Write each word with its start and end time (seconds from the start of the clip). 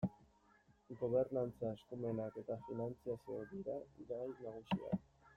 Gobernantza, 1.01 1.73
eskumenak 1.79 2.39
eta 2.43 2.57
finantzazioa 2.69 3.43
dira 3.51 3.75
gai 4.13 4.29
nagusiak. 4.39 5.05